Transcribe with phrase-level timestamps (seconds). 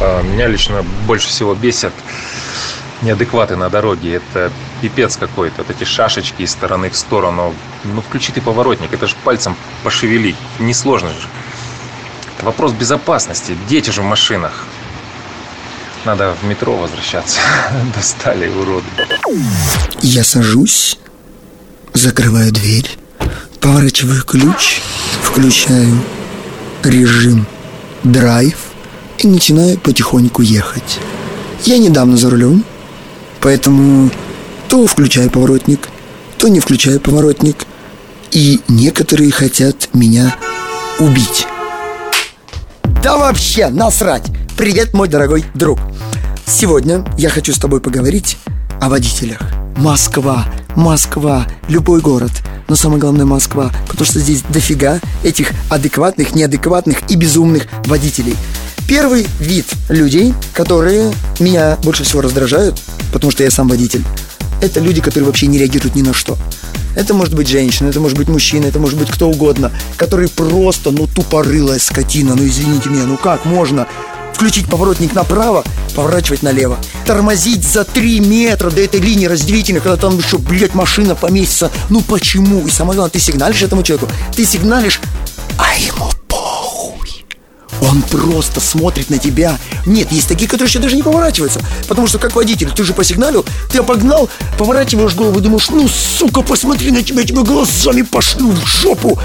[0.00, 1.92] А, меня лично больше всего бесят
[3.02, 4.14] неадекваты на дороге.
[4.14, 5.62] Это пипец какой-то.
[5.62, 7.54] Вот эти шашечки из стороны в сторону.
[7.84, 8.92] Ну, включи ты поворотник.
[8.92, 10.34] Это же пальцем пошевели.
[10.58, 11.28] Несложно же.
[12.42, 13.56] Вопрос безопасности.
[13.68, 14.64] Дети же в машинах.
[16.04, 17.40] Надо в метро возвращаться.
[17.94, 18.86] Достали, уроды.
[20.00, 20.98] Я сажусь,
[21.92, 22.88] закрываю дверь,
[23.60, 24.80] поворачиваю ключ,
[25.22, 26.00] включаю
[26.84, 27.46] режим
[28.04, 28.67] драйв
[29.18, 30.98] и начинаю потихоньку ехать.
[31.64, 32.64] Я недавно за рулем,
[33.40, 34.10] поэтому
[34.68, 35.88] то включаю поворотник,
[36.38, 37.66] то не включаю поворотник.
[38.30, 40.36] И некоторые хотят меня
[40.98, 41.46] убить.
[43.02, 44.24] Да вообще, насрать!
[44.56, 45.78] Привет, мой дорогой друг!
[46.46, 48.36] Сегодня я хочу с тобой поговорить
[48.80, 49.40] о водителях.
[49.76, 50.44] Москва,
[50.76, 52.32] Москва, любой город,
[52.68, 58.34] но самое главное Москва, потому что здесь дофига этих адекватных, неадекватных и безумных водителей.
[58.88, 62.80] Первый вид людей, которые меня больше всего раздражают,
[63.12, 64.02] потому что я сам водитель,
[64.62, 66.38] это люди, которые вообще не реагируют ни на что.
[66.96, 70.90] Это может быть женщина, это может быть мужчина, это может быть кто угодно, который просто,
[70.90, 73.86] ну, тупорылая скотина, ну, извините меня, ну как можно
[74.32, 76.78] включить поворотник направо, поворачивать налево.
[77.04, 81.70] Тормозить за 3 метра до этой линии разделительной, когда там еще, блядь, машина поместится.
[81.90, 82.66] Ну почему?
[82.66, 84.10] И самое главное, ты сигналишь этому человеку.
[84.34, 85.00] Ты сигналишь,
[85.58, 86.10] а ему.
[87.90, 89.58] Он просто смотрит на тебя.
[89.86, 91.60] Нет, есть такие, которые еще даже не поворачиваются.
[91.88, 96.90] Потому что как водитель, ты же посигналил, ты обогнал, поворачиваешь голову, думаешь, ну, сука, посмотри
[96.90, 99.18] на тебя, тебя глазами пошлю в жопу.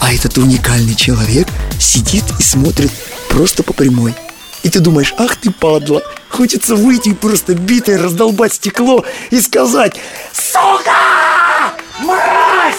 [0.00, 1.46] А этот уникальный человек
[1.78, 2.90] сидит и смотрит
[3.28, 4.14] просто по прямой.
[4.62, 9.96] И ты думаешь, ах ты падла, хочется выйти и просто битой раздолбать стекло и сказать
[10.32, 11.74] «Сука!
[12.00, 12.74] Мразь!»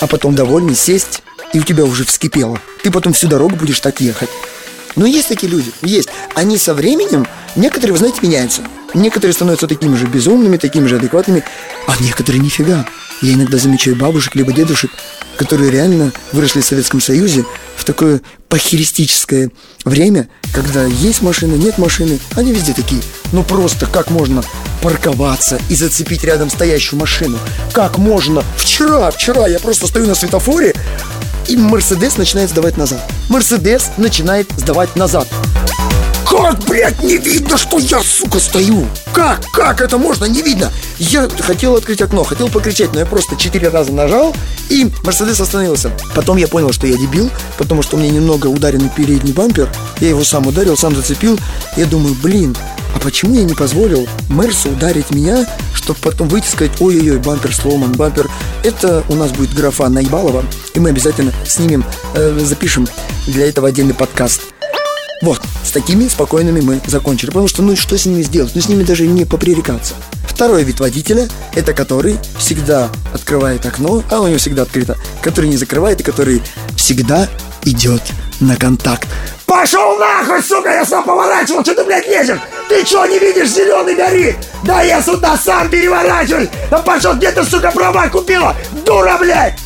[0.00, 2.58] А потом довольный сесть, и у тебя уже вскипело.
[2.82, 4.30] Ты потом всю дорогу будешь так ехать.
[4.96, 6.08] Но есть такие люди, есть.
[6.34, 8.62] Они со временем, некоторые, вы знаете, меняются.
[8.92, 11.44] Некоторые становятся такими же безумными, такими же адекватными,
[11.86, 12.86] а некоторые нифига.
[13.22, 14.90] Я иногда замечаю бабушек либо дедушек,
[15.36, 17.44] которые реально выросли в Советском Союзе
[17.76, 19.50] в такое похеристическое
[19.84, 23.00] время, когда есть машина, нет машины, они везде такие.
[23.32, 24.42] Ну просто как можно
[24.82, 27.38] парковаться и зацепить рядом стоящую машину?
[27.72, 28.42] Как можно?
[28.56, 30.74] Вчера, вчера я просто стою на светофоре,
[31.48, 33.00] и Мерседес начинает сдавать назад.
[33.28, 35.28] Мерседес начинает сдавать назад.
[36.30, 38.86] Как, блядь, не видно, что я, сука, стою?
[39.12, 40.70] Как, как это можно, не видно?
[41.00, 44.32] Я хотел открыть окно, хотел покричать, но я просто четыре раза нажал,
[44.68, 45.90] и Мерседес остановился.
[46.14, 49.68] Потом я понял, что я дебил, потому что у меня немного ударенный передний бампер.
[49.98, 51.36] Я его сам ударил, сам зацепил.
[51.76, 52.56] Я думаю, блин,
[52.94, 57.52] а почему я не позволил Мерсу ударить меня, чтобы потом выйти и сказать, ой-ой-ой, бампер
[57.52, 58.30] сломан, бампер.
[58.62, 62.86] Это у нас будет графа Найбалова, и мы обязательно снимем, э, запишем
[63.26, 64.42] для этого отдельный подкаст.
[65.20, 67.28] Вот, с такими спокойными мы закончили.
[67.28, 68.52] Потому что, ну что с ними сделать?
[68.54, 69.94] Ну с ними даже не попререкаться.
[70.26, 75.58] Второй вид водителя– это который всегда открывает окно, а у него всегда открыто, который не
[75.58, 76.42] закрывает и который
[76.74, 77.28] всегда
[77.64, 78.00] идет
[78.40, 79.06] на контакт.
[79.44, 82.38] Пошел нахуй, сука, я сам поворачивал, что ты, блядь, лезешь?
[82.70, 84.36] Ты что, не видишь, зеленый горит?
[84.64, 86.48] Да я сюда сам переворачиваюсь.
[86.70, 88.56] Да пошел, где ты, сука, права купила?
[88.86, 89.58] Дура, блядь!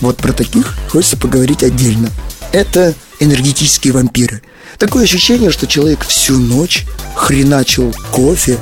[0.00, 2.08] Вот про таких хочется поговорить отдельно.
[2.52, 4.40] Это энергетические вампиры–
[4.78, 8.58] Такое ощущение, что человек всю ночь хреначил кофе,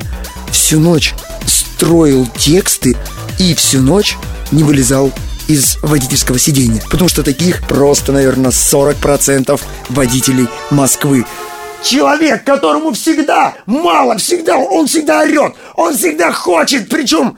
[0.50, 1.14] всю ночь
[1.46, 2.96] строил тексты
[3.38, 4.16] и всю ночь
[4.50, 5.12] не вылезал
[5.48, 6.82] из водительского сидения.
[6.90, 11.24] Потому что таких просто, наверное, 40% водителей Москвы.
[11.82, 17.36] Человек, которому всегда мало, всегда, он всегда орет, он всегда хочет, причем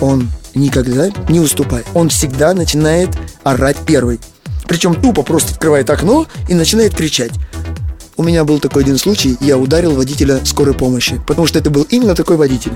[0.00, 1.86] он никогда не уступает.
[1.94, 3.10] Он всегда начинает
[3.44, 4.20] орать первый.
[4.66, 7.32] Причем тупо просто открывает окно и начинает кричать.
[8.18, 11.86] У меня был такой один случай, я ударил водителя скорой помощи, потому что это был
[11.88, 12.72] именно такой водитель.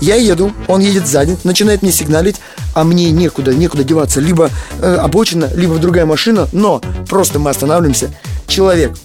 [0.00, 2.36] Я еду, он едет сзади, начинает мне сигналить,
[2.74, 4.20] а мне некуда, некуда деваться.
[4.20, 6.80] Либо э, обочина, либо другая машина, но
[7.10, 8.10] просто мы останавливаемся.
[8.48, 8.96] Человек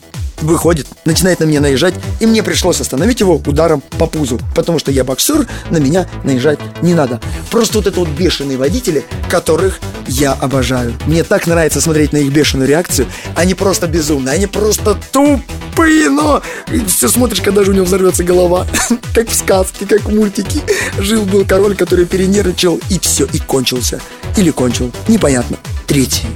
[0.41, 4.91] выходит, начинает на меня наезжать, и мне пришлось остановить его ударом по пузу, потому что
[4.91, 7.20] я боксер, на меня наезжать не надо.
[7.49, 10.93] Просто вот это вот бешеные водители, которых я обожаю.
[11.05, 13.08] Мне так нравится смотреть на их бешеную реакцию.
[13.35, 16.41] Они просто безумные, они просто тупые, но
[16.72, 18.67] и все смотришь, когда же у него взорвется голова.
[19.14, 20.61] как в сказке, как в мультике.
[20.97, 24.02] Жил-был король, который перенервничал, и все, и кончился.
[24.38, 25.58] Или кончил, непонятно.
[25.88, 26.28] Третий.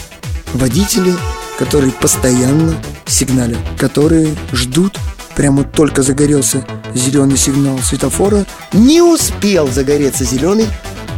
[0.53, 1.13] Водители
[1.57, 2.75] которые постоянно
[3.05, 4.97] сигналят, которые ждут,
[5.35, 10.67] прямо только загорелся зеленый сигнал светофора, не успел загореться зеленый,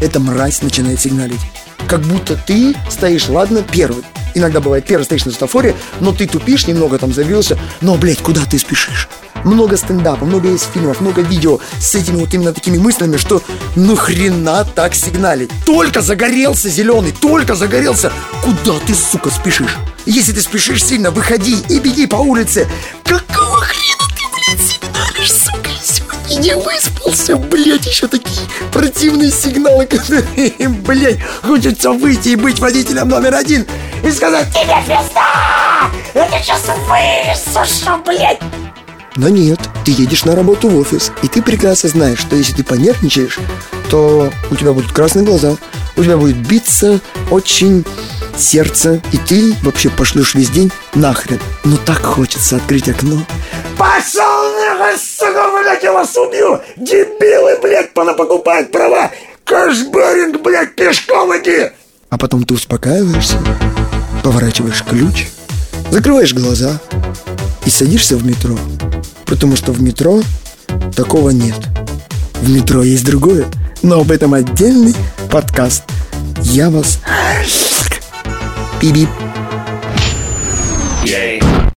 [0.02, 1.40] эта мразь начинает сигналить.
[1.88, 4.04] Как будто ты стоишь, ладно, первый.
[4.34, 8.42] иногда бывает, первый стоишь на светофоре, но ты тупишь, немного там завелся, но, блядь, куда
[8.46, 9.08] ты спешишь?
[9.48, 13.42] Много стендапа, много есть фильмов, много видео с этими вот именно такими мыслями, что
[13.78, 15.50] ну хрена так сигналить.
[15.66, 18.12] Только загорелся зеленый, только загорелся.
[18.44, 19.78] Куда ты, сука, спешишь?
[20.06, 22.68] Если ты спешишь сильно, выходи и беги по улице.
[23.06, 30.26] Какого хрена ты, блядь, сигналишь, сука, сегодня не выспался, блядь, еще такие противные сигналы, которые,
[30.68, 33.66] блядь, хочется выйти и быть водителем номер один
[34.04, 35.90] и сказать тебе пизда!
[36.14, 38.42] Это сейчас высушу, блядь!
[39.18, 42.64] Но нет, ты едешь на работу в офис, и ты прекрасно знаешь, что если ты
[42.64, 43.40] понервничаешь,
[43.90, 45.58] то у тебя будут красные глаза,
[45.96, 47.00] у тебя будет биться
[47.32, 47.84] очень
[48.38, 51.40] сердце, и ты вообще пошлешь весь день нахрен.
[51.64, 53.26] Но так хочется открыть окно.
[53.76, 56.62] Пошел нахуй, сука, блядь, я вас убью!
[56.76, 59.12] Дебилы, блядь, понапокупают права!
[59.44, 61.72] Кэшберинг, блядь, пешком иди!
[62.10, 63.38] А потом ты успокаиваешься,
[64.24, 65.28] поворачиваешь ключ,
[65.92, 66.80] закрываешь глаза
[67.66, 68.58] и садишься в метро.
[69.28, 70.22] Потому что в метро
[70.96, 71.60] такого нет.
[72.42, 73.46] В метро есть другое,
[73.84, 74.96] но об этом отдельный
[75.30, 75.84] подкаст.
[76.42, 77.00] Я вас...
[78.80, 79.27] Yeah.